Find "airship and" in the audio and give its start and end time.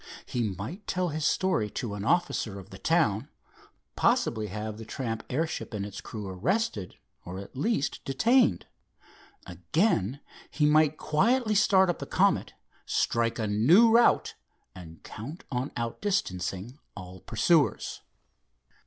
5.29-5.85